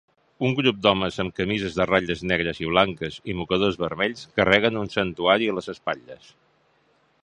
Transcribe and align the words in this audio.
Un 0.47 0.53
grup 0.59 0.77
d'homes 0.85 1.19
amb 1.23 1.35
camises 1.39 1.77
de 1.81 1.87
ratlles 1.91 2.25
negres 2.33 2.63
i 2.65 2.71
blanques 2.71 3.21
i 3.33 3.37
mocadors 3.43 3.79
vermells 3.85 4.27
carreguen 4.41 4.85
un 4.85 4.93
santuari 4.99 5.53
a 5.53 5.59
les 5.61 5.75
espatlles. 5.77 6.35